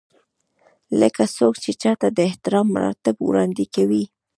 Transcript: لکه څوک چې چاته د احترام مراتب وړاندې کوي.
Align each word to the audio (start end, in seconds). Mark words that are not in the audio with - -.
لکه 0.99 1.23
څوک 1.37 1.53
چې 1.63 1.71
چاته 1.81 2.07
د 2.13 2.17
احترام 2.29 2.67
مراتب 2.75 3.15
وړاندې 3.21 3.65
کوي. 3.75 4.03